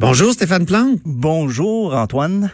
Bonjour 0.00 0.32
Stéphane 0.32 0.64
Plante. 0.64 0.98
Bonjour 1.04 1.94
Antoine. 1.94 2.50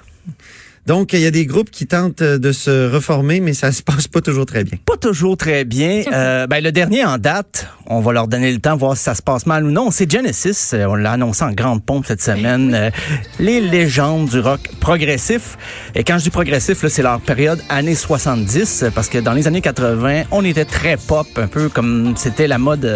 Donc, 0.85 1.13
il 1.13 1.21
y 1.21 1.27
a 1.27 1.31
des 1.31 1.47
groupes 1.47 1.71
qui 1.71 1.87
tentent 1.87 2.23
de 2.23 2.53
se 2.53 2.93
reformer, 2.93 3.39
mais 3.39 3.55
ça 3.55 3.71
se 3.71 3.85
passe 3.85 4.09
pas 4.09 4.21
toujours 4.21 4.47
très 4.47 4.65
bien. 4.65 4.79
Pas 4.85 4.97
toujours 4.97 5.37
très 5.37 5.65
bien. 5.65 6.03
Euh, 6.13 6.47
ben, 6.47 6.63
le 6.63 6.73
dernier 6.73 7.05
en 7.05 7.19
date, 7.19 7.69
on 7.87 8.01
va 8.01 8.13
leur 8.13 8.27
donner 8.27 8.51
le 8.51 8.59
temps, 8.59 8.77
voir 8.77 8.97
si 8.97 9.03
ça 9.05 9.15
se 9.15 9.23
passe 9.23 9.45
mal 9.47 9.65
ou 9.65 9.71
non. 9.71 9.91
C'est 9.91 10.11
Genesis. 10.11 10.73
Euh, 10.73 10.87
on 10.87 10.95
l'a 10.95 11.13
annoncé 11.13 11.45
en 11.45 11.53
grande 11.53 11.85
pompe 11.85 12.07
cette 12.07 12.23
semaine. 12.23 12.73
Euh, 12.75 12.91
les 13.39 13.61
légendes 13.61 14.29
du 14.29 14.41
rock 14.41 14.61
progressif. 14.81 15.57
Et 15.95 16.03
quand 16.05 16.19
je 16.19 16.25
dis 16.25 16.31
progressif, 16.31 16.85
c'est 16.87 17.03
leur 17.03 17.21
période 17.21 17.61
années 17.69 17.95
70, 17.95 18.87
parce 18.95 19.09
que 19.09 19.19
dans 19.19 19.35
les 19.35 19.47
années 19.47 19.61
80, 19.61 20.25
on 20.31 20.45
était 20.45 20.65
très 20.65 20.97
pop, 20.97 21.27
un 21.37 21.49
peu 21.49 21.69
comme 21.69 22.15
c'était 22.17 22.49
la 22.49 22.59
mode 22.59 22.91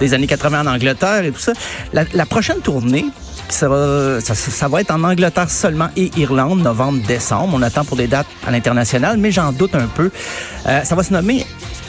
des 0.00 0.14
années 0.14 0.26
80 0.26 0.66
en 0.66 0.74
Angleterre 0.74 1.24
et 1.24 1.32
tout 1.32 1.40
ça. 1.40 1.52
La, 1.92 2.04
la 2.12 2.26
prochaine 2.26 2.60
tournée, 2.60 3.06
ça 3.48 3.68
va, 3.68 4.20
ça, 4.20 4.68
va 4.68 4.80
être 4.80 4.90
en 4.90 5.04
Angleterre 5.04 5.50
seulement 5.50 5.88
et 5.96 6.10
Irlande, 6.16 6.60
novembre, 6.60 7.06
décembre. 7.06 7.54
On 7.54 7.62
attend 7.62 7.84
pour 7.84 7.96
des 7.96 8.06
dates 8.06 8.26
à 8.46 8.50
l'international, 8.50 9.16
mais 9.18 9.30
j'en 9.30 9.52
doute 9.52 9.74
un 9.74 9.86
peu. 9.86 10.10
Euh, 10.66 10.82
ça 10.82 10.94
va 10.94 11.02
se 11.02 11.12
nommer 11.12 11.46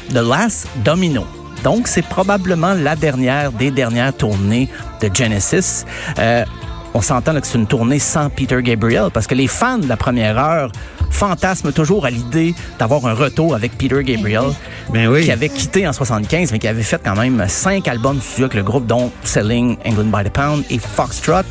The 0.09 0.15
Last 0.15 0.67
Domino. 0.83 1.25
Donc, 1.63 1.87
c'est 1.87 2.03
probablement 2.03 2.73
la 2.73 2.95
dernière 2.95 3.51
des 3.51 3.71
dernières 3.71 4.15
tournées 4.15 4.69
de 5.01 5.09
Genesis. 5.13 5.85
Euh, 6.19 6.45
on 6.95 7.01
s'entend 7.01 7.37
que 7.39 7.45
c'est 7.45 7.57
une 7.57 7.67
tournée 7.67 7.99
sans 7.99 8.29
Peter 8.29 8.63
Gabriel 8.63 9.09
parce 9.13 9.27
que 9.27 9.35
les 9.35 9.47
fans 9.47 9.77
de 9.77 9.87
la 9.87 9.97
première 9.97 10.39
heure 10.39 10.71
fantasment 11.11 11.73
toujours 11.73 12.05
à 12.05 12.09
l'idée 12.09 12.55
d'avoir 12.79 13.05
un 13.05 13.13
retour 13.13 13.53
avec 13.53 13.77
Peter 13.77 14.01
Gabriel, 14.01 14.45
ben 14.91 15.07
oui. 15.07 15.25
qui 15.25 15.31
avait 15.31 15.49
quitté 15.49 15.85
en 15.87 15.91
75, 15.91 16.53
mais 16.53 16.59
qui 16.59 16.69
avait 16.69 16.83
fait 16.83 17.01
quand 17.03 17.15
même 17.15 17.45
cinq 17.49 17.89
albums 17.89 18.21
studio 18.21 18.45
avec 18.45 18.55
le 18.55 18.63
groupe, 18.63 18.87
dont 18.87 19.11
Selling 19.23 19.77
England 19.85 20.05
by 20.05 20.23
the 20.23 20.33
Pound 20.33 20.63
et 20.69 20.79
Foxtrot. 20.79 21.43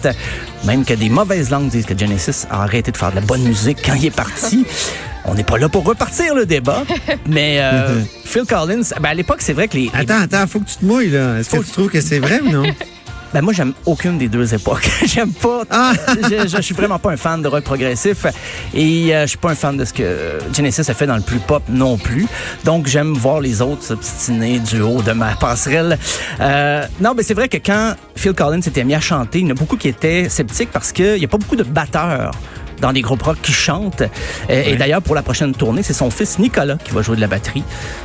Même 0.65 0.83
que 0.85 0.95
des 0.95 1.11
mauvaises 1.11 1.51
langues 1.51 1.69
disent 1.69 1.87
que 1.87 1.97
Genesis 1.97 2.47
a 2.51 2.63
arrêté 2.63 2.91
de 2.91 2.97
faire 2.97 3.11
de 3.11 3.17
la 3.17 3.21
bonne 3.21 3.43
musique 3.43 3.79
quand 3.85 3.95
il 3.95 4.07
est 4.07 4.17
parti. 4.17 4.67
On 5.27 5.35
n'est 5.35 5.45
pas 5.45 5.59
là 5.59 5.69
pour 5.69 5.85
repartir 5.85 6.35
le 6.35 6.47
débat, 6.47 6.85
mais 7.27 7.57
euh, 7.61 8.03
Phil 8.25 8.45
Collins, 8.45 8.83
ben 9.01 9.11
à 9.11 9.15
l'époque, 9.15 9.41
c'est 9.41 9.55
vrai 9.55 9.69
que 9.69 9.77
les... 9.77 9.91
Attends, 9.95 10.21
attends, 10.21 10.47
faut 10.47 10.61
que 10.61 10.69
tu 10.69 10.77
te 10.77 10.85
mouilles, 10.85 11.11
là. 11.11 11.39
Est-ce 11.39 11.51
que 11.51 11.63
tu 11.63 11.71
trouves 11.71 11.91
que 11.91 12.01
c'est 12.01 12.19
vrai 12.19 12.41
ou 12.41 12.51
non? 12.51 12.65
Ben 13.35 13.43
moi, 13.43 13.53
j'aime 13.53 13.73
aucune 13.85 14.17
des 14.17 14.29
deux 14.29 14.55
époques. 14.55 14.89
j'aime 15.07 15.33
pas. 15.33 15.63
Ah! 15.69 15.93
je, 16.07 16.47
je, 16.47 16.63
suis 16.63 16.73
vraiment 16.73 17.01
pas 17.01 17.11
un 17.11 17.17
fan 17.17 17.43
de 17.43 17.49
rock 17.49 17.65
progressif 17.65 18.27
et 18.73 19.13
euh, 19.13 19.23
je 19.23 19.27
suis 19.27 19.39
pas 19.39 19.51
un 19.51 19.57
fan 19.57 19.77
de 19.77 19.85
ce 19.85 19.93
que 19.93 20.39
Genesis 20.53 20.89
a 20.89 20.95
fait 20.95 21.09
dans 21.09 21.17
le 21.17 21.21
plus 21.21 21.41
pop 21.41 21.65
non 21.69 21.99
plus. 21.99 22.29
Donc 22.65 22.87
j'aime 22.87 23.13
voir 23.13 23.41
les 23.41 23.61
autres 23.61 23.83
s'obstiner 23.83 24.61
du 24.61 24.81
haut 24.83 25.03
de 25.03 25.11
ma 25.11 25.35
passerelle. 25.35 25.99
Euh, 26.41 26.87
non, 27.01 27.15
mais 27.17 27.25
c'est 27.25 27.35
vrai 27.35 27.49
que 27.49 27.57
quand 27.57 27.95
Phil 28.15 28.35
Collins 28.35 28.63
s'était 28.63 28.85
mis 28.85 28.95
à 28.95 29.01
chanter, 29.01 29.41
il 29.41 29.47
y 29.47 29.49
en 29.49 29.51
a 29.51 29.55
beaucoup 29.55 29.77
qui 29.77 29.89
étaient 29.89 30.29
sceptiques 30.29 30.71
parce 30.71 30.93
qu'il 30.93 31.19
y 31.19 31.25
a 31.25 31.29
pas 31.29 31.39
beaucoup 31.39 31.57
de 31.57 31.65
batteurs 31.65 32.31
dans 32.81 32.93
des 32.93 33.03
groupes 33.03 33.23
rock 33.23 33.39
qui 33.43 33.53
chantent. 33.53 34.03
Et, 34.49 34.77
d'ailleurs, 34.77 35.03
pour 35.03 35.15
la 35.15 35.23
prochaine 35.23 35.55
tournée, 35.55 35.83
c'est 35.83 35.93
son 35.93 36.11
fils 36.11 36.39
Nicolas 36.39 36.77
qui 36.83 36.93
va 36.93 37.03
jouer 37.03 37.17
de 37.17 37.21
la 37.21 37.27
batterie. 37.27 37.65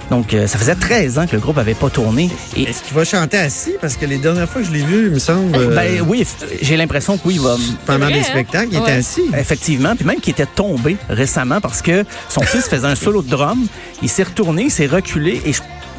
Donc, 0.10 0.34
euh, 0.34 0.48
ça 0.48 0.58
faisait 0.58 0.76
13 0.76 1.20
ans 1.20 1.28
que 1.28 1.34
le 1.34 1.42
groupe 1.42 1.58
avait 1.58 1.74
pas 1.74 1.90
tourné. 1.90 2.30
Est-ce 2.56 2.84
qu'il 2.84 2.96
va 2.96 3.04
chanter 3.04 3.38
assis? 3.38 3.74
Parce 3.80 3.96
que 3.96 4.06
les 4.06 4.18
dernières 4.18 4.50
fois 4.50 4.62
que 4.62 4.68
je 4.68 4.74
l'ai 4.74 4.84
vu, 4.84 5.08
il 5.08 5.12
me 5.12 5.20
semble... 5.20 5.52
Ben 5.52 6.00
euh, 6.00 6.02
oui, 6.08 6.26
j'ai 6.62 6.78
l'impression 6.78 7.18
que 7.18 7.28
oui, 7.28 7.36
il 7.36 7.42
va... 7.42 7.56
Pendant 7.86 8.08
des 8.08 8.20
hein? 8.20 8.24
spectacles, 8.24 8.70
il 8.72 8.80
était 8.80 8.92
assis. 8.92 9.30
Effectivement. 9.38 9.96
Puis 9.96 10.06
même 10.06 10.20
qu'il 10.20 10.32
était 10.32 10.46
tombé 10.46 10.98
récemment 11.10 11.62
parce 11.62 11.82
que 11.82 12.06
son 12.28 12.42
fils 12.42 12.68
faisait 12.68 12.88
un 12.88 12.96
solo 12.96 13.22
de 13.22 13.30
drum. 13.30 13.68
Il 14.02 14.10
s'est 14.10 14.24
retourné, 14.24 14.64
il 14.64 14.72
s'est 14.72 14.88
reculé 14.88 15.42
et 15.46 15.54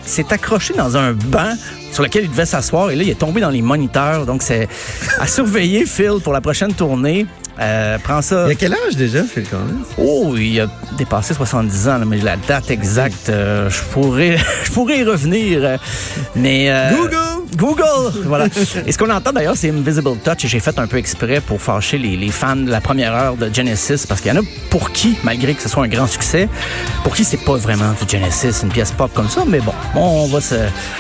s'est 0.05 0.33
accroché 0.33 0.75
dans 0.75 0.97
un 0.97 1.13
banc 1.13 1.53
sur 1.93 2.03
lequel 2.03 2.25
il 2.25 2.31
devait 2.31 2.47
s'asseoir 2.47 2.91
et 2.91 2.97
là 2.97 3.03
il 3.03 3.11
est 3.11 3.19
tombé 3.19 3.41
dans 3.41 3.51
les 3.51 3.63
moniteurs 3.63 4.27
donc 4.27 4.43
c'est 4.43 4.69
à 5.19 5.27
surveiller 5.27 5.85
Phil 5.87 6.21
pour 6.23 6.33
la 6.33 6.41
prochaine 6.41 6.73
tournée 6.73 7.27
euh, 7.61 7.99
prends 8.03 8.23
ça. 8.23 8.47
Il 8.49 8.53
a 8.53 8.55
quel 8.55 8.73
âge 8.73 8.97
déjà, 8.97 9.23
Phil 9.23 9.45
Collins? 9.45 9.85
Oh, 9.99 10.35
il 10.37 10.61
a 10.61 10.67
dépassé 10.97 11.35
70 11.35 11.89
ans, 11.89 11.99
mais 12.07 12.19
la 12.19 12.37
date 12.37 12.71
exacte, 12.71 13.29
euh, 13.29 13.69
je 13.69 13.81
pourrais, 13.93 14.37
je 14.65 14.71
pourrais 14.73 14.99
y 14.99 15.05
revenir. 15.05 15.79
mais 16.35 16.71
euh, 16.71 16.91
Google. 16.97 17.40
Google, 17.57 18.13
voilà. 18.25 18.47
Et 18.87 18.93
ce 18.93 18.99
qu'on 18.99 19.11
entend 19.11 19.33
d'ailleurs, 19.33 19.57
c'est 19.57 19.71
Invisible 19.71 20.17
Touch. 20.25 20.45
Et 20.45 20.49
j'ai 20.49 20.61
fait 20.61 20.79
un 20.79 20.87
peu 20.87 20.97
exprès 20.97 21.41
pour 21.41 21.61
fâcher 21.61 21.99
les, 21.99 22.17
les, 22.17 22.31
fans 22.31 22.57
de 22.57 22.71
la 22.71 22.81
première 22.81 23.15
heure 23.15 23.37
de 23.37 23.53
Genesis, 23.53 24.07
parce 24.09 24.21
qu'il 24.21 24.33
y 24.33 24.37
en 24.37 24.41
a 24.41 24.45
pour 24.71 24.93
qui, 24.93 25.17
malgré 25.25 25.55
que 25.55 25.63
ce 25.63 25.69
soit 25.69 25.85
un 25.85 25.89
grand 25.89 26.07
succès, 26.07 26.49
pour 27.05 27.15
qui 27.15 27.25
c'est 27.25 27.45
pas 27.45 27.57
vraiment 27.57 27.93
du 27.93 28.09
Genesis, 28.09 28.63
une 28.63 28.71
pièce 28.71 28.93
pop 28.93 29.11
comme 29.15 29.29
ça. 29.29 29.45
Mais 29.47 29.61
bon, 29.61 29.73
on 29.95 30.27
va 30.27 30.41
se, 30.41 30.55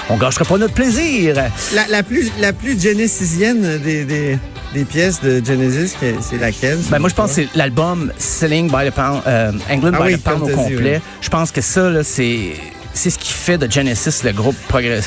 on 0.08 0.16
gâchera 0.16 0.44
pas 0.44 0.58
notre 0.58 0.74
plaisir. 0.74 1.36
La, 1.74 1.86
la 1.88 2.02
plus, 2.02 2.30
la 2.40 2.52
plus 2.52 2.80
Genesisienne 2.80 3.78
des, 3.78 4.04
des 4.04 4.38
des 4.72 4.84
pièces 4.84 5.20
de 5.20 5.44
Genesis, 5.44 5.96
c'est 6.20 6.38
laquelle? 6.38 6.78
Ben 6.90 6.98
moi, 6.98 7.08
je 7.08 7.14
pense 7.14 7.30
que 7.30 7.42
c'est 7.42 7.48
l'album 7.56 8.12
Selling 8.18 8.70
by 8.70 8.88
the 8.88 8.94
Pound, 8.94 9.22
euh, 9.26 9.52
England 9.70 9.92
ah 9.94 10.06
by 10.06 10.16
the 10.16 10.22
Pound 10.22 10.42
au 10.42 10.54
complet. 10.54 11.00
Je 11.20 11.28
pense 11.28 11.50
que 11.50 11.60
ça, 11.60 11.90
là, 11.90 12.04
c'est 12.04 12.54
c'est 12.94 13.10
ce 13.10 13.18
qui 13.18 13.32
fait 13.32 13.58
de 13.58 13.70
Genesis 13.70 14.22
le 14.24 14.32
groupe 14.32 14.56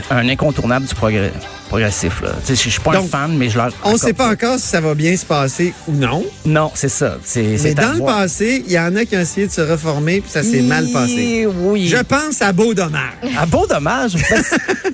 un 0.09 0.29
incontournable 0.29 0.85
du 0.85 0.95
progrès, 0.95 1.31
progressif. 1.69 2.21
Là. 2.21 2.29
Je 2.47 2.53
suis 2.53 2.79
pas 2.79 2.97
un 2.97 3.03
fan, 3.03 3.35
mais 3.38 3.49
je 3.49 3.57
leur. 3.57 3.71
On 3.83 3.94
ne 3.94 3.97
sait 3.97 4.13
pas 4.13 4.31
encore 4.31 4.57
si 4.59 4.67
ça 4.67 4.81
va 4.81 4.94
bien 4.95 5.16
se 5.17 5.25
passer 5.25 5.73
ou 5.88 5.94
non. 5.94 6.23
Non, 6.45 6.71
c'est 6.73 6.89
ça. 6.89 7.17
Mais 7.35 7.73
dans 7.73 7.94
le 7.94 8.05
passé, 8.05 8.63
il 8.66 8.71
y 8.71 8.79
en 8.79 8.95
a 8.95 9.05
qui 9.05 9.16
ont 9.16 9.21
essayé 9.21 9.47
de 9.47 9.51
se 9.51 9.61
reformer 9.61 10.21
puis 10.21 10.29
ça 10.29 10.44
s'est 10.44 10.61
mal 10.61 10.88
passé. 10.91 11.47
Oui. 11.47 11.88
Je 11.88 11.97
pense 11.97 12.41
à 12.41 12.53
Beau 12.53 12.73
Dommage. 12.73 13.13
À 13.38 13.45
Beau 13.45 13.66
Dommage, 13.67 14.13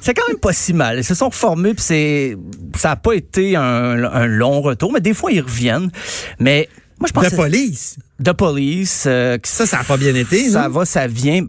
c'est 0.02 0.14
quand 0.14 0.28
même 0.28 0.40
pas 0.40 0.54
si 0.54 0.74
mal. 0.74 1.00
Ils 1.00 1.04
se 1.04 1.14
sont 1.14 1.30
reformés 1.30 1.74
puis 1.74 1.84
c'est 1.84 2.38
ça 2.78 2.90
n'a 2.90 2.96
pas 2.96 3.14
été 3.14 3.56
un, 3.56 4.26
long 4.26 4.62
retour, 4.62 4.92
mais 4.94 5.02
des 5.02 5.14
fois 5.14 5.32
ils 5.32 5.42
reviennent. 5.42 5.92
Mais 6.40 6.70
moi 7.00 7.08
je 7.08 7.14
pense. 7.14 7.30
De 7.30 7.36
police. 7.36 7.98
De 8.20 8.32
police. 8.32 9.04
Euh, 9.08 9.38
ça, 9.44 9.66
ça 9.66 9.78
n'a 9.78 9.84
pas 9.84 9.98
bien 9.98 10.16
été. 10.16 10.50
Ça 10.50 10.70
va, 10.70 10.86
ça 10.86 11.08
vient. 11.08 11.46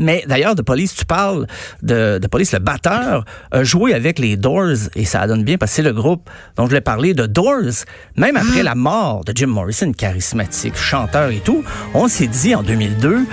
Mais 0.00 0.24
d'ailleurs, 0.26 0.54
de 0.54 0.62
police, 0.62 0.94
tu 0.94 1.04
parles 1.04 1.46
de, 1.82 2.18
de 2.18 2.26
police, 2.28 2.52
le 2.52 2.60
batteur 2.60 3.24
a 3.50 3.64
joué 3.64 3.94
avec 3.94 4.18
les 4.18 4.36
Doors 4.36 4.88
et 4.94 5.04
ça 5.04 5.26
donne 5.26 5.42
bien 5.42 5.58
parce 5.58 5.72
que 5.72 5.76
c'est 5.76 5.82
le 5.82 5.92
groupe 5.92 6.28
dont 6.56 6.64
je 6.64 6.68
voulais 6.68 6.80
parler 6.80 7.14
de 7.14 7.26
Doors. 7.26 7.84
Même 8.16 8.36
après 8.36 8.62
la 8.62 8.74
mort 8.74 9.24
de 9.24 9.32
Jim 9.34 9.48
Morrison, 9.48 9.92
charismatique, 9.92 10.76
chanteur 10.76 11.30
et 11.30 11.40
tout, 11.40 11.64
on 11.94 12.06
s'est 12.08 12.28
dit 12.28 12.54
en 12.54 12.62
2002, 12.62 13.26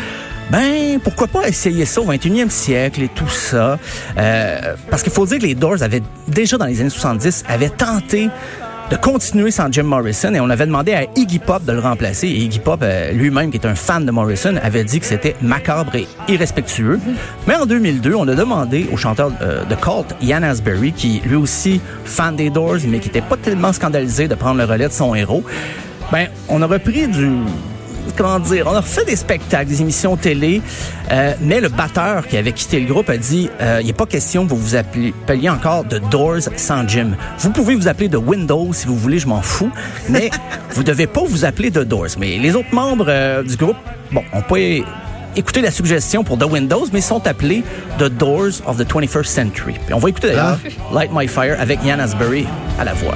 ben 0.52 1.00
pourquoi 1.04 1.28
pas 1.28 1.48
essayer 1.48 1.86
ça 1.86 2.02
au 2.02 2.12
21e 2.12 2.50
siècle 2.50 3.04
et 3.04 3.10
tout 3.10 3.30
ça. 3.30 3.78
Euh, 4.18 4.76
parce 4.90 5.04
qu'il 5.04 5.12
faut 5.12 5.26
dire 5.26 5.40
que 5.40 5.46
les 5.46 5.56
Doors 5.56 5.82
avaient 5.84 6.04
déjà 6.28 6.58
dans 6.58 6.66
les 6.66 6.82
années 6.82 6.90
70 6.90 7.44
avaient 7.48 7.70
tenté 7.70 8.30
de 8.92 8.96
continuer 8.98 9.52
sans 9.52 9.72
Jim 9.72 9.84
Morrison 9.84 10.34
et 10.34 10.40
on 10.40 10.50
avait 10.50 10.66
demandé 10.66 10.94
à 10.94 11.04
Iggy 11.16 11.40
Pop 11.40 11.64
de 11.66 11.72
le 11.72 11.80
remplacer. 11.80 12.28
Et 12.28 12.38
Iggy 12.38 12.60
Pop 12.60 12.82
euh, 12.84 13.12
lui-même, 13.12 13.50
qui 13.50 13.58
est 13.58 13.66
un 13.66 13.76
fan 13.76 14.06
de 14.06 14.12
Morrison, 14.12 14.56
avait 14.62 14.84
dit 14.84 15.00
que 15.00 15.06
c'était 15.06 15.36
macabre 15.42 15.96
et 15.96 16.08
irrespectueux. 16.28 17.00
Mais 17.48 17.56
en 17.56 17.66
2002, 17.66 18.14
on 18.14 18.28
a 18.28 18.36
demandé 18.36 18.88
au 18.92 18.98
chanteur 18.98 19.32
euh, 19.42 19.66
de 19.66 19.76
Cult, 19.76 20.16
Ian 20.22 20.44
Asbury, 20.44 20.94
qui 20.94 21.22
lui 21.26 21.36
aussi 21.36 21.82
fan 22.04 22.36
des 22.36 22.50
Doors, 22.50 22.78
mais 22.88 23.00
qui 23.00 23.10
était 23.10 23.22
pas 23.22 23.38
tellement 23.38 23.74
scandalisé 23.74 24.28
de 24.28 24.36
prendre 24.36 24.58
le 24.58 24.66
relais 24.66 24.88
de 24.88 24.94
son 24.94 25.16
héros. 25.16 25.44
Ben, 26.12 26.28
on 26.50 26.62
a 26.62 26.68
repris 26.68 27.08
du 27.08 27.30
comment 28.16 28.40
dire, 28.40 28.68
on 28.68 28.76
a 28.76 28.82
refait 28.82 29.06
des 29.06 29.16
spectacles, 29.16 29.70
des 29.70 29.82
émissions 29.82 30.18
télé, 30.18 30.62
euh, 31.12 31.34
mais 31.42 31.60
le 31.60 31.70
batteur 31.70 32.28
qui 32.28 32.38
avait 32.38 32.52
quitté 32.52 32.80
le 32.80 32.92
groupe 32.92 33.10
a 33.10 33.18
dit, 33.18 33.50
euh, 33.62 33.80
il 33.82 33.88
n'est 33.88 33.94
pas 33.94 34.06
question 34.06 34.46
que 34.46 34.52
vous 34.52 34.58
vous 34.58 34.76
appeliez 34.76 35.50
encore 35.50 35.84
de 35.84 36.00
Doors 36.00 36.50
sans 36.56 36.88
Jim. 36.88 37.12
Vous 37.40 37.52
pouvez 37.52 37.76
vous 37.76 37.88
appeler 37.88 38.08
de 38.08 38.18
Windows 38.18 38.72
si 38.74 38.88
vous 38.88 38.96
voulez, 38.96 39.20
je 39.20 39.28
m'en 39.28 39.42
fous, 39.42 39.72
mais 40.10 40.30
vous 40.72 40.84
devez 40.84 41.08
pas 41.08 41.24
vous 41.24 41.46
appeler 41.46 41.70
de 41.70 41.84
Doors. 41.84 42.18
Mais 42.20 42.38
les 42.38 42.56
autres 42.56 42.74
membres 42.74 43.06
euh, 43.08 43.44
du 43.44 43.56
groupe, 43.56 43.78
bon, 44.12 44.24
on 44.34 44.42
peut 44.42 44.84
écouter 45.36 45.62
la 45.62 45.72
suggestion 45.72 46.24
pour 46.24 46.38
The 46.38 46.46
Windows, 46.46 46.86
mais 46.94 47.02
sont 47.02 47.26
appelés 47.28 47.64
The 48.00 48.06
Doors 48.06 48.62
of 48.66 48.78
the 48.78 48.88
21st 48.90 49.26
Century. 49.26 49.74
Puis 49.86 49.94
on 49.94 50.00
va 50.00 50.10
écouter 50.10 50.28
d'ailleurs 50.30 50.60
ah. 50.64 50.94
Light 50.94 51.12
My 51.14 51.28
Fire 51.28 51.58
avec 51.60 51.80
Ian 51.84 52.00
Asbury 52.00 52.46
à 52.80 52.84
la 52.84 52.94
voix. 52.94 53.16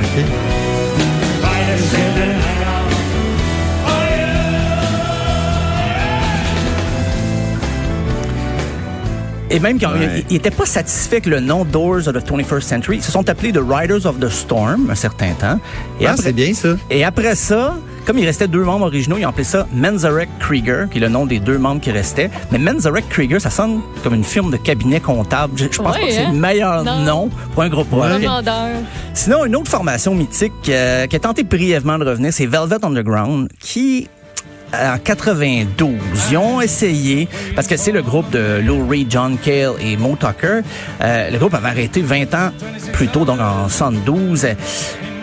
Et 9.51 9.59
même 9.59 9.79
quand 9.79 9.91
ils 10.29 10.33
n'étaient 10.33 10.51
pas 10.51 10.65
satisfaits 10.65 11.13
avec 11.13 11.25
le 11.25 11.39
nom 11.39 11.65
Doors 11.65 12.07
of 12.07 12.13
the 12.13 12.23
21st 12.23 12.61
Century, 12.61 12.97
ils 12.97 13.03
se 13.03 13.11
sont 13.11 13.27
appelés 13.29 13.51
The 13.51 13.61
Riders 13.67 14.05
of 14.05 14.19
the 14.19 14.29
Storm 14.29 14.89
un 14.89 14.95
certain 14.95 15.33
temps. 15.33 15.59
Et 15.99 16.05
ah, 16.05 16.15
c'est 16.17 16.33
bien 16.33 16.53
ça. 16.53 16.69
Et 16.91 17.03
après 17.03 17.35
ça, 17.35 17.75
comme 18.05 18.19
il 18.19 18.25
restait 18.25 18.47
deux 18.47 18.63
membres 18.63 18.85
originaux, 18.85 19.17
ils 19.19 19.25
ont 19.25 19.29
appelé 19.29 19.43
ça 19.43 19.67
Menzarek 19.73 20.29
Krieger, 20.39 20.87
qui 20.89 20.97
est 20.97 21.01
le 21.01 21.09
nom 21.09 21.25
des 21.25 21.39
deux 21.39 21.57
membres 21.57 21.81
qui 21.81 21.91
restaient. 21.91 22.29
Mais 22.51 22.59
Menzarek 22.59 23.09
Krieger, 23.09 23.41
ça 23.41 23.49
sonne 23.49 23.81
comme 24.03 24.13
une 24.13 24.23
firme 24.23 24.51
de 24.51 24.57
cabinet 24.57 24.99
comptable. 24.99 25.53
Je, 25.57 25.65
pense 25.65 25.97
pas 25.97 25.99
que 25.99 26.11
c'est 26.11 26.21
le 26.21 26.27
hein? 26.27 26.33
meilleur 26.33 26.83
nom 26.83 27.29
pour 27.53 27.63
un 27.63 27.69
groupe 27.69 27.91
rock. 27.91 28.21
Sinon, 29.13 29.45
une 29.45 29.55
autre 29.55 29.69
formation 29.69 30.13
mythique 30.13 30.53
euh, 30.69 31.07
qui 31.07 31.15
a 31.15 31.19
tenté 31.19 31.43
brièvement 31.43 31.97
de 31.97 32.05
revenir, 32.05 32.31
c'est 32.31 32.45
Velvet 32.45 32.83
Underground, 32.83 33.49
qui 33.59 34.07
en 34.73 34.97
92. 34.97 35.89
Ils 36.31 36.37
ont 36.37 36.61
essayé, 36.61 37.27
parce 37.55 37.67
que 37.67 37.77
c'est 37.77 37.91
le 37.91 38.01
groupe 38.01 38.29
de 38.31 38.59
Lou 38.63 38.87
Reed, 38.87 39.09
John 39.09 39.37
Cale 39.37 39.73
et 39.79 39.97
Mo 39.97 40.15
Tucker. 40.19 40.61
Euh, 41.01 41.29
le 41.29 41.37
groupe 41.37 41.53
avait 41.53 41.69
arrêté 41.69 42.01
20 42.01 42.33
ans 42.33 42.51
plus 42.93 43.07
tôt, 43.07 43.25
donc 43.25 43.39
en 43.39 43.67
72. 43.69 44.47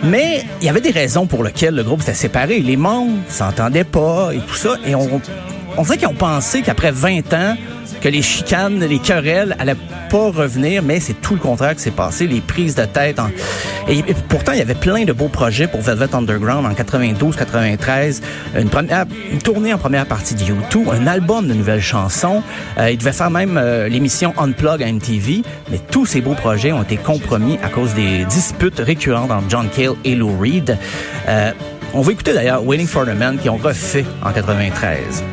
Mais 0.03 0.43
il 0.61 0.65
y 0.65 0.69
avait 0.69 0.81
des 0.81 0.91
raisons 0.91 1.25
pour 1.25 1.43
lesquelles 1.43 1.75
le 1.75 1.83
groupe 1.83 2.01
s'était 2.01 2.13
séparé. 2.13 2.59
Les 2.59 2.77
membres 2.77 3.17
s'entendaient 3.29 3.83
pas 3.83 4.31
et 4.33 4.39
tout 4.39 4.55
ça. 4.55 4.75
Et 4.85 4.95
on, 4.95 5.21
on 5.77 5.81
dirait 5.83 5.97
qu'ils 5.97 6.07
ont 6.07 6.13
pensé 6.13 6.61
qu'après 6.61 6.91
20 6.91 7.33
ans, 7.33 7.55
que 8.01 8.09
les 8.09 8.21
chicanes, 8.21 8.79
les 8.79 8.99
querelles 8.99 9.55
allaient 9.59 9.75
pas 10.09 10.31
revenir, 10.31 10.83
mais 10.83 10.99
c'est 10.99 11.19
tout 11.21 11.33
le 11.33 11.39
contraire 11.39 11.75
qui 11.75 11.81
s'est 11.81 11.91
passé, 11.91 12.27
les 12.27 12.41
prises 12.41 12.75
de 12.75 12.85
tête. 12.85 13.19
Et, 13.89 14.03
pourtant, 14.29 14.51
il 14.53 14.59
y 14.59 14.61
avait 14.61 14.75
plein 14.75 15.05
de 15.05 15.13
beaux 15.13 15.27
projets 15.27 15.67
pour 15.67 15.81
Velvet 15.81 16.13
Underground 16.13 16.65
en 16.65 16.73
92, 16.73 17.35
93, 17.35 18.21
une, 18.57 18.69
première, 18.69 19.05
une 19.31 19.39
tournée 19.39 19.73
en 19.73 19.77
première 19.77 20.05
partie 20.05 20.35
de 20.35 20.41
U2, 20.41 20.91
un 20.91 21.07
album 21.07 21.47
de 21.47 21.53
nouvelles 21.53 21.81
chansons. 21.81 22.43
Euh, 22.77 22.91
il 22.91 22.97
devait 22.97 23.13
faire 23.13 23.29
même 23.29 23.57
euh, 23.57 23.87
l'émission 23.87 24.33
Unplug 24.37 24.83
à 24.83 24.91
MTV, 24.91 25.43
mais 25.71 25.79
tous 25.91 26.05
ces 26.05 26.21
beaux 26.21 26.35
projets 26.35 26.71
ont 26.71 26.83
été 26.83 26.97
compromis 26.97 27.57
à 27.63 27.69
cause 27.69 27.93
des 27.93 28.25
disputes 28.25 28.79
récurrentes 28.79 29.31
entre 29.31 29.49
John 29.49 29.69
Cale 29.69 29.95
et 30.03 30.15
Lou 30.15 30.37
Reed. 30.39 30.77
Euh, 31.27 31.51
on 31.93 32.01
va 32.01 32.11
écouter 32.11 32.33
d'ailleurs 32.33 32.65
Waiting 32.65 32.87
for 32.87 33.05
the 33.05 33.15
Man 33.17 33.37
qui 33.37 33.49
ont 33.49 33.57
refait 33.57 34.05
en 34.23 34.31
93. 34.31 35.23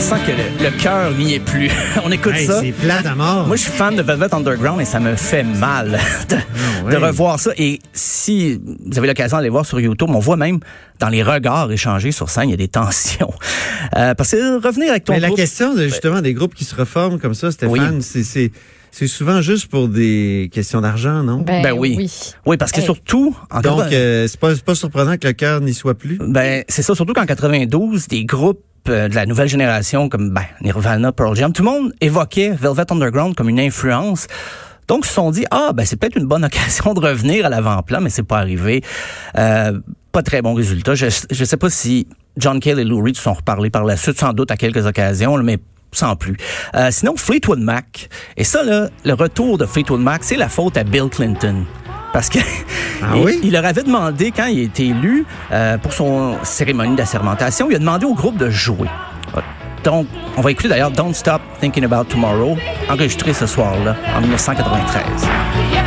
On 0.00 0.02
sent 0.02 0.20
que 0.26 0.64
le, 0.64 0.70
cœur 0.82 1.12
n'y 1.12 1.34
est 1.34 1.40
plus. 1.40 1.70
on 2.04 2.10
écoute 2.10 2.34
ça. 2.46 2.60
C'est 2.60 2.72
plat 2.72 3.02
à 3.04 3.14
mort. 3.14 3.46
Moi, 3.46 3.56
je 3.56 3.62
suis 3.62 3.72
fan 3.72 3.94
de 3.94 4.02
Velvet 4.02 4.34
Underground 4.34 4.80
et 4.80 4.86
ça 4.86 4.98
me 4.98 5.14
fait 5.14 5.42
mal 5.42 6.00
de, 6.30 6.36
ah 6.90 7.06
revoir 7.06 7.38
ça. 7.38 7.50
Et 7.58 7.80
si 7.92 8.58
vous 8.86 8.96
avez 8.96 9.08
l'occasion 9.08 9.36
d'aller 9.36 9.50
voir 9.50 9.66
sur 9.66 9.78
YouTube, 9.78 10.08
on 10.10 10.18
voit 10.18 10.38
même 10.38 10.60
dans 11.00 11.10
les 11.10 11.22
regards 11.22 11.70
échangés 11.70 12.12
sur 12.12 12.30
scène, 12.30 12.48
il 12.48 12.52
y 12.52 12.54
a 12.54 12.56
des 12.56 12.68
tensions. 12.68 13.32
Euh, 13.96 14.14
parce 14.14 14.30
que 14.30 14.62
revenir 14.64 14.90
avec 14.90 15.04
ton 15.04 15.14
Mais 15.14 15.20
la 15.20 15.30
question 15.30 15.74
de, 15.74 15.84
justement 15.84 16.20
des 16.20 16.32
groupes 16.32 16.54
qui 16.54 16.64
se 16.64 16.76
reforment 16.76 17.18
comme 17.18 17.34
ça, 17.34 17.50
Stéphane, 17.50 18.02
c'est 18.02 18.52
c'est 18.92 19.06
souvent 19.06 19.40
juste 19.40 19.68
pour 19.68 19.88
des 19.88 20.50
questions 20.52 20.80
d'argent, 20.80 21.22
non? 21.22 21.38
Ben, 21.38 21.62
ben 21.62 21.72
oui. 21.72 22.10
oui. 22.46 22.56
parce 22.56 22.72
que 22.72 22.80
surtout... 22.80 23.34
En 23.50 23.60
Donc, 23.60 23.92
euh, 23.92 24.28
c'est 24.28 24.38
pas, 24.38 24.54
pas 24.54 24.74
surprenant 24.74 25.16
que 25.16 25.26
le 25.26 25.32
cœur 25.32 25.60
n'y 25.60 25.74
soit 25.74 25.94
plus? 25.94 26.18
Ben, 26.20 26.64
c'est 26.68 26.82
ça, 26.82 26.94
surtout 26.94 27.12
qu'en 27.12 27.26
92, 27.26 28.08
des 28.08 28.24
groupes 28.24 28.62
de 28.86 29.14
la 29.14 29.26
nouvelle 29.26 29.48
génération 29.48 30.08
comme 30.08 30.30
ben, 30.30 30.44
Nirvana, 30.60 31.12
Pearl 31.12 31.36
Jam, 31.36 31.52
tout 31.52 31.62
le 31.62 31.70
monde 31.70 31.92
évoquait 32.00 32.50
Velvet 32.50 32.90
Underground 32.90 33.34
comme 33.34 33.48
une 33.48 33.60
influence. 33.60 34.26
Donc, 34.88 35.04
ils 35.04 35.08
se 35.08 35.14
sont 35.14 35.30
dit, 35.30 35.44
ah, 35.50 35.70
ben, 35.72 35.86
c'est 35.86 35.96
peut-être 35.96 36.16
une 36.16 36.26
bonne 36.26 36.44
occasion 36.46 36.94
de 36.94 37.00
revenir 37.00 37.46
à 37.46 37.48
l'avant-plan, 37.48 38.00
mais 38.00 38.10
c'est 38.10 38.24
pas 38.24 38.38
arrivé. 38.38 38.82
Euh, 39.38 39.78
pas 40.12 40.22
très 40.22 40.42
bon 40.42 40.54
résultat. 40.54 40.94
Je, 40.94 41.06
je 41.30 41.44
sais 41.44 41.56
pas 41.56 41.70
si 41.70 42.08
John 42.36 42.58
Cale 42.58 42.80
et 42.80 42.84
Lou 42.84 43.02
Reed 43.02 43.16
se 43.16 43.22
sont 43.22 43.34
reparlés 43.34 43.70
par 43.70 43.84
la 43.84 43.96
suite, 43.96 44.18
sans 44.18 44.32
doute 44.32 44.50
à 44.50 44.56
quelques 44.56 44.86
occasions, 44.86 45.36
mais 45.38 45.58
sans 45.92 46.16
plus. 46.16 46.36
Euh, 46.74 46.88
sinon, 46.90 47.16
Fleetwood 47.16 47.60
Mac. 47.60 48.08
Et 48.36 48.44
ça, 48.44 48.62
là, 48.62 48.88
le 49.04 49.14
retour 49.14 49.58
de 49.58 49.66
Fleetwood 49.66 50.00
Mac, 50.00 50.24
c'est 50.24 50.36
la 50.36 50.48
faute 50.48 50.76
à 50.76 50.84
Bill 50.84 51.08
Clinton. 51.10 51.64
Parce 52.12 52.28
que 52.28 52.38
ah 53.02 53.14
il, 53.42 53.52
leur 53.52 53.64
avait 53.64 53.82
demandé, 53.82 54.32
quand 54.34 54.46
il 54.46 54.60
a 54.60 54.62
été 54.62 54.86
élu 54.88 55.24
euh, 55.52 55.78
pour 55.78 55.92
son 55.92 56.36
cérémonie 56.42 56.96
d'assermentation, 56.96 57.68
il 57.70 57.76
a 57.76 57.78
demandé 57.78 58.06
au 58.06 58.14
groupe 58.14 58.36
de 58.36 58.50
jouer. 58.50 58.88
Donc, 59.84 60.06
on 60.36 60.42
va 60.42 60.50
écouter 60.50 60.68
d'ailleurs 60.68 60.90
Don't 60.90 61.14
Stop 61.14 61.40
Thinking 61.60 61.84
About 61.84 62.04
Tomorrow, 62.04 62.56
enregistré 62.90 63.32
ce 63.32 63.46
soir-là, 63.46 63.96
en 64.14 64.20
1993. 64.20 65.79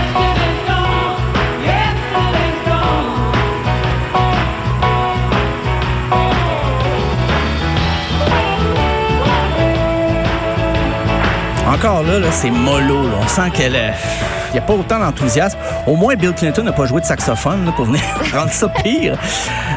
Encore 11.84 12.04
là, 12.04 12.32
c'est 12.32 12.50
mollo. 12.50 13.10
On 13.22 13.28
sent 13.28 13.50
qu'elle 13.54 13.76
est 13.76 13.94
il 14.52 14.54
n'y 14.54 14.60
a 14.60 14.62
pas 14.62 14.74
autant 14.74 15.00
d'enthousiasme. 15.00 15.58
Au 15.86 15.98
moins, 15.98 16.16
Bill 16.16 16.32
Clinton 16.32 16.64
n'a 16.64 16.72
pas 16.72 16.86
joué 16.86 17.02
de 17.02 17.06
saxophone 17.06 17.74
pour 17.76 17.84
venir 17.84 18.00
rendre 18.34 18.54
ça 18.54 18.70
pire. 18.70 19.20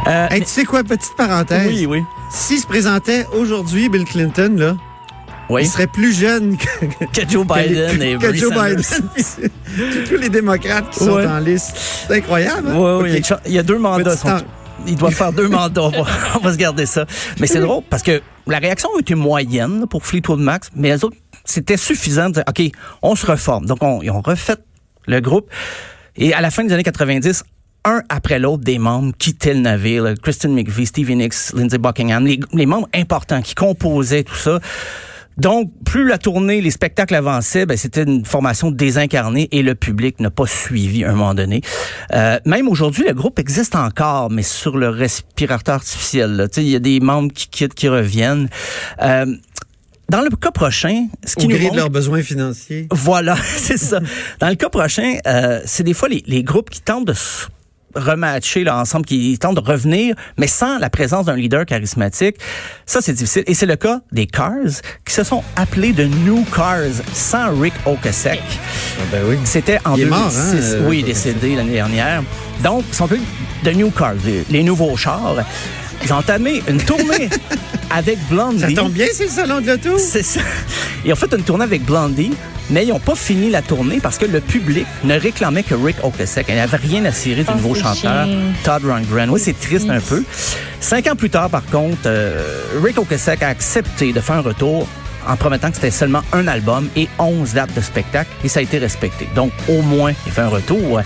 Euh, 0.06 0.29
tu 0.37 0.44
sais 0.44 0.64
quoi, 0.64 0.85
petite 0.85 1.17
parenthèse? 1.17 1.67
Oui, 1.67 1.85
oui. 1.87 2.05
S'il 2.31 2.61
se 2.61 2.67
présentait 2.69 3.26
aujourd'hui, 3.32 3.88
Bill 3.88 4.05
Clinton, 4.05 4.55
là, 4.56 4.76
il 5.58 5.67
serait 5.67 5.88
plus 5.88 6.17
jeune 6.17 6.56
que, 6.56 7.29
Joe 7.29 7.44
Biden 7.44 8.00
et 8.00 8.17
que 8.20 8.32
Joe 8.32 8.52
Biden. 8.52 8.82
tous 10.09 10.17
les 10.17 10.29
démocrates 10.29 10.91
qui 10.91 11.00
sont 11.00 11.26
en 11.26 11.41
liste. 11.41 11.76
C'est 12.06 12.19
incroyable. 12.19 12.69
Hein? 12.69 13.00
Oui, 13.02 13.14
oui. 13.14 13.23
Il 13.47 13.52
y 13.52 13.59
a 13.59 13.64
deux 13.64 13.79
mandats. 13.79 14.14
il 14.87 14.94
doit 14.94 15.11
faire 15.11 15.32
deux 15.32 15.49
mandats. 15.49 15.91
On 16.37 16.38
va, 16.38 16.52
se 16.52 16.56
garder 16.56 16.87
ça. 16.87 17.05
Mais 17.41 17.49
c'est 17.49 17.59
drôle 17.59 17.82
parce 17.91 18.05
que 18.05 18.23
la 18.47 18.59
réaction 18.59 18.91
a 18.97 19.00
été 19.00 19.17
moyenne 19.17 19.87
pour 19.91 20.06
Fleetwood 20.06 20.38
Max, 20.38 20.70
mais 20.76 20.91
les 20.91 21.05
autres, 21.05 21.17
c'était 21.46 21.76
suffisant 21.78 22.28
de 22.28 22.34
dire, 22.34 22.44
OK, 22.48 22.62
on 23.02 23.14
se 23.14 23.25
reforme. 23.25 23.64
Donc, 23.66 23.82
on, 23.82 24.02
ils 24.02 24.10
ont 24.10 24.20
refait 24.20 24.56
le 25.06 25.20
groupe. 25.20 25.50
Et 26.16 26.34
à 26.34 26.40
la 26.40 26.50
fin 26.50 26.64
des 26.64 26.72
années 26.72 26.82
90, 26.82 27.44
un 27.84 28.02
après 28.08 28.38
l'autre 28.38 28.64
des 28.64 28.78
membres 28.78 29.12
quittaient 29.16 29.54
le 29.54 29.60
navire. 29.60 30.12
Kristen 30.22 30.52
McVie, 30.52 30.87
Stevie 30.87 31.16
Nicks, 31.16 31.52
Lindsey 31.54 31.78
Buckingham, 31.78 32.26
les, 32.26 32.66
membres 32.66 32.88
importants 32.94 33.40
qui 33.40 33.54
composaient 33.54 34.25
tout 34.25 34.34
ça. 34.34 34.58
Donc, 35.37 35.70
plus 35.84 36.08
la 36.08 36.16
tournée, 36.16 36.62
les 36.62 36.70
spectacles 36.70 37.14
avançaient, 37.14 37.66
ben, 37.66 37.76
c'était 37.76 38.04
une 38.04 38.25
formation 38.25 38.70
désincarnée 38.70 39.49
et 39.52 39.62
le 39.62 39.75
public 39.75 40.19
n'a 40.19 40.31
pas 40.31 40.46
suivi 40.46 41.04
à 41.04 41.10
un 41.10 41.12
moment 41.12 41.34
donné. 41.34 41.60
Euh, 42.14 42.38
même 42.46 42.69
aujourd'hui, 42.69 43.04
le 43.06 43.12
groupe 43.12 43.38
existe 43.38 43.76
encore, 43.76 44.31
mais 44.31 44.42
sur 44.42 44.78
le 44.78 44.88
respirateur 44.88 45.75
artificiel. 45.75 46.49
Il 46.56 46.62
y 46.62 46.75
a 46.75 46.78
des 46.78 47.00
membres 47.00 47.31
qui 47.32 47.49
quittent, 47.49 47.75
qui 47.75 47.88
reviennent. 47.88 48.49
Euh, 49.02 49.26
dans 50.08 50.20
le 50.20 50.31
cas 50.31 50.50
prochain, 50.50 51.06
ce 51.25 51.35
qui 51.35 51.47
Au 51.47 51.49
nous 51.50 51.56
gré 51.56 51.70
de 51.70 51.76
leurs 51.76 51.91
besoins 51.91 52.23
financiers. 52.23 52.87
Voilà, 52.91 53.37
c'est 53.44 53.79
ça. 53.79 54.00
Dans 54.41 54.49
le 54.49 54.55
cas 54.55 54.69
prochain, 54.69 55.17
euh, 55.26 55.61
c'est 55.64 55.82
des 55.82 55.94
fois 55.94 56.08
les, 56.08 56.23
les, 56.26 56.43
groupes 56.43 56.70
qui 56.70 56.81
tentent 56.81 57.06
de 57.06 57.12
se 57.12 57.47
rematcher 57.97 58.62
là, 58.62 58.79
ensemble, 58.79 59.06
qui 59.06 59.37
tentent 59.38 59.56
de 59.56 59.69
revenir, 59.69 60.14
mais 60.37 60.47
sans 60.47 60.79
la 60.79 60.91
présence 60.91 61.26
d'un 61.26 61.37
leader 61.37 61.64
charismatique. 61.64 62.37
Ça, 62.85 63.00
c'est 63.00 63.14
difficile. 63.14 63.44
Et 63.47 63.55
c'est 63.55 63.67
le 63.67 63.76
cas 63.76 64.00
des 64.12 64.26
Cars, 64.26 64.82
qui 65.05 65.14
se 65.14 65.25
sont 65.25 65.43
appelés 65.56 65.93
de 65.93 66.05
New 66.05 66.44
Cars, 66.55 67.02
sans 67.12 67.59
Rick 67.59 67.75
Ocasek. 67.87 68.43
Ah 68.99 69.02
ben 69.11 69.23
oui. 69.29 69.38
C'était 69.44 69.79
en 69.85 69.97
il 69.97 70.05
2006. 70.05 70.11
Mort, 70.11 70.23
hein, 70.23 70.56
euh, 70.56 70.88
oui, 70.88 70.99
il 70.99 71.04
est 71.04 71.09
décédé 71.09 71.57
l'année 71.57 71.73
dernière. 71.73 72.23
Donc, 72.62 72.85
ils 72.88 72.95
sont 72.95 73.07
appelés 73.07 73.21
de 73.64 73.71
New 73.71 73.90
Cars, 73.90 74.14
les, 74.25 74.45
les 74.50 74.62
nouveaux 74.62 74.97
chars. 74.97 75.37
Ils 76.05 76.12
ont 76.12 76.17
entamé 76.17 76.62
une 76.69 76.79
tournée 76.79 77.29
avec 77.91 78.19
Blondie. 78.29 78.61
Ça 78.61 78.73
tombe 78.73 78.93
bien, 78.93 79.07
c'est 79.12 79.25
le 79.25 79.31
salon 79.31 79.61
de 79.61 79.67
l'auto. 79.67 79.99
C'est 79.99 80.23
ça. 80.23 80.41
Ils 81.05 81.12
ont 81.12 81.17
fait 81.17 81.33
une 81.35 81.43
tournée 81.43 81.65
avec 81.65 81.85
Blondie, 81.85 82.33
mais 82.71 82.85
ils 82.85 82.88
n'ont 82.88 82.99
pas 82.99 83.15
fini 83.15 83.50
la 83.50 83.62
tournée 83.62 84.00
parce 84.00 84.19
que 84.19 84.26
le 84.26 84.41
public 84.41 84.87
ne 85.05 85.19
réclamait 85.19 85.62
que 85.62 85.75
Rick 85.75 85.97
Ocasek. 86.03 86.47
Il 86.49 86.57
n'avait 86.57 86.76
rien 86.76 87.05
à 87.05 87.12
cirer 87.12 87.45
du 87.45 87.50
oh, 87.53 87.57
nouveau 87.57 87.75
chanteur, 87.75 88.29
Todd 88.65 88.85
Rundgren. 88.85 89.31
Oui, 89.31 89.41
c'est 89.43 89.59
triste 89.59 89.88
un 89.88 90.00
peu. 90.00 90.23
Cinq 90.81 91.07
ans 91.07 91.17
plus 91.17 91.31
tard, 91.31 91.50
par 91.50 91.65
contre, 91.67 91.99
euh, 92.07 92.62
Rick 92.83 92.99
Ocasek 92.99 93.43
a 93.43 93.49
accepté 93.49 94.12
de 94.12 94.21
faire 94.21 94.37
un 94.37 94.41
retour 94.41 94.87
en 95.26 95.37
promettant 95.37 95.68
que 95.68 95.76
c'était 95.76 95.90
seulement 95.90 96.23
un 96.33 96.47
album 96.49 96.88
et 96.97 97.09
11 97.18 97.54
dates 97.54 97.75
de 97.75 97.80
spectacle 97.80 98.30
et 98.45 98.49
ça 98.49 98.61
a 98.61 98.62
été 98.62 98.78
respecté. 98.78 99.28
Donc 99.35 99.52
au 99.68 99.83
moins, 99.83 100.12
il 100.26 100.33
fait 100.33 100.42
un 100.42 100.49
retour. 100.49 101.00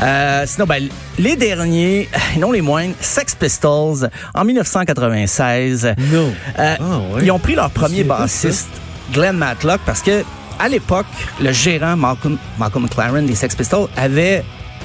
Euh, 0.00 0.44
sinon, 0.46 0.66
ben, 0.66 0.88
les 1.18 1.36
derniers, 1.36 2.08
non 2.38 2.52
les 2.52 2.60
moindres, 2.60 2.94
Sex 3.00 3.34
Pistols 3.34 4.10
en 4.34 4.44
1996. 4.44 5.94
Non. 6.12 6.32
Euh, 6.58 6.76
ah, 6.80 7.00
Ils 7.22 7.30
ont 7.30 7.38
pris 7.38 7.54
leur 7.54 7.70
premier 7.70 8.04
bassiste, 8.04 8.68
Glenn 9.12 9.36
Matlock, 9.36 9.80
parce 9.84 10.02
que 10.02 10.24
à 10.58 10.68
l'époque, 10.68 11.06
le 11.40 11.52
gérant 11.52 11.96
Malcolm, 11.96 12.36
Malcolm 12.58 12.84
McLaren 12.84 13.24
des 13.24 13.34
Sex 13.34 13.54
Pistols 13.54 13.88
avait 13.96 14.44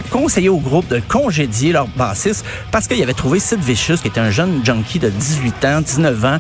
conseillé 0.10 0.50
au 0.50 0.58
groupe 0.58 0.88
de 0.88 1.02
congédier 1.08 1.72
leur 1.72 1.88
bassiste 1.88 2.46
parce 2.72 2.88
qu'il 2.88 3.02
avait 3.02 3.14
trouvé 3.14 3.40
Sid 3.40 3.60
Vicious, 3.60 3.98
qui 3.98 4.08
était 4.08 4.20
un 4.20 4.32
jeune 4.32 4.66
junkie 4.66 5.00
de 5.00 5.10
18 5.10 5.66
ans, 5.66 5.82
19 5.82 6.26
ans. 6.26 6.38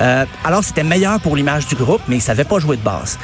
Euh, 0.00 0.24
alors, 0.44 0.64
c'était 0.64 0.84
meilleur 0.84 1.20
pour 1.20 1.36
l'image 1.36 1.66
du 1.66 1.74
groupe, 1.74 2.02
mais 2.08 2.16
il 2.16 2.22
savait 2.22 2.44
pas 2.44 2.58
jouer 2.58 2.76
de 2.76 2.82
basse. 2.82 3.18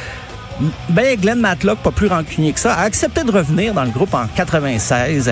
Ben, 0.90 1.18
Glenn 1.18 1.40
Matlock, 1.40 1.78
pas 1.78 1.90
plus 1.90 2.08
rancunier 2.08 2.52
que 2.52 2.60
ça, 2.60 2.74
a 2.74 2.82
accepté 2.82 3.24
de 3.24 3.30
revenir 3.30 3.72
dans 3.72 3.84
le 3.84 3.90
groupe 3.90 4.12
en 4.12 4.26
96. 4.34 5.28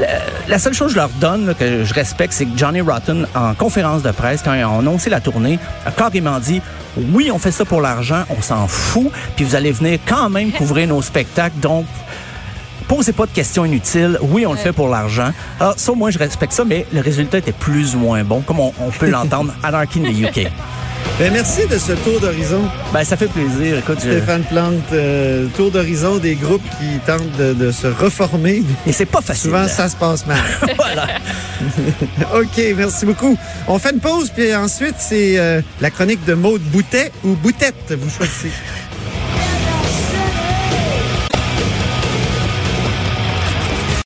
Euh, 0.00 0.04
la 0.48 0.58
seule 0.58 0.74
chose 0.74 0.88
que 0.88 0.94
je 0.94 0.98
leur 0.98 1.08
donne, 1.20 1.54
que 1.58 1.84
je 1.84 1.94
respecte, 1.94 2.32
c'est 2.32 2.46
que 2.46 2.58
Johnny 2.58 2.80
Rotten, 2.80 3.26
en 3.34 3.54
conférence 3.54 4.02
de 4.02 4.10
presse, 4.10 4.42
quand 4.44 4.54
ils 4.54 4.64
ont 4.64 4.80
annoncé 4.80 5.08
la 5.08 5.20
tournée, 5.20 5.58
a 5.86 5.90
carrément 5.90 6.38
dit 6.40 6.60
oui, 7.12 7.30
on 7.32 7.38
fait 7.38 7.50
ça 7.50 7.64
pour 7.64 7.80
l'argent, 7.80 8.24
on 8.36 8.42
s'en 8.42 8.66
fout, 8.66 9.10
puis 9.36 9.44
vous 9.44 9.54
allez 9.54 9.72
venir 9.72 9.98
quand 10.06 10.30
même 10.30 10.50
couvrir 10.50 10.88
nos 10.88 11.02
spectacles, 11.02 11.58
donc 11.60 11.86
posez 12.88 13.12
pas 13.12 13.26
de 13.26 13.32
questions 13.32 13.64
inutiles. 13.64 14.18
Oui, 14.22 14.46
on 14.46 14.52
le 14.52 14.58
fait 14.58 14.72
pour 14.72 14.88
l'argent. 14.88 15.32
Alors, 15.60 15.74
ça, 15.76 15.92
moi, 15.92 16.10
je 16.10 16.18
respecte 16.18 16.52
ça, 16.52 16.64
mais 16.64 16.86
le 16.92 17.00
résultat 17.00 17.38
était 17.38 17.52
plus 17.52 17.94
ou 17.94 17.98
moins 17.98 18.24
bon, 18.24 18.40
comme 18.40 18.60
on, 18.60 18.72
peut 18.98 19.08
l'entendre 19.08 19.52
à 19.62 19.68
Anarchy 19.68 20.00
in 20.00 20.12
the 20.12 20.28
UK. 20.28 20.50
Ben, 21.18 21.32
merci 21.32 21.66
de 21.66 21.78
ce 21.78 21.92
tour 21.92 22.20
d'horizon. 22.20 22.60
Ben, 22.92 23.02
ça 23.02 23.16
fait 23.16 23.28
plaisir. 23.28 23.78
Écoute, 23.78 24.00
Stéphane 24.00 24.42
Plante, 24.44 24.74
euh, 24.92 25.46
tour 25.56 25.70
d'horizon 25.70 26.18
des 26.18 26.34
groupes 26.34 26.64
qui 26.78 26.98
tentent 27.06 27.36
de, 27.38 27.70
se 27.70 27.86
reformer. 27.86 28.62
Et 28.86 28.92
c'est 28.92 29.06
pas 29.06 29.22
facile. 29.22 29.50
Souvent, 29.50 29.66
ça 29.66 29.88
se 29.88 29.96
passe 29.96 30.26
mal. 30.26 30.38
voilà. 30.76 31.06
OK, 32.34 32.62
merci 32.76 33.06
beaucoup. 33.06 33.36
On 33.66 33.78
fait 33.78 33.92
une 33.92 34.00
pause, 34.00 34.30
puis 34.30 34.54
ensuite, 34.54 34.96
c'est 34.98 35.38
euh, 35.38 35.62
la 35.80 35.90
chronique 35.90 36.24
de 36.26 36.34
Maude 36.34 36.62
Boutet 36.62 37.12
ou 37.24 37.34
Boutette, 37.34 37.94
vous 37.98 38.10
choisissez. 38.10 38.50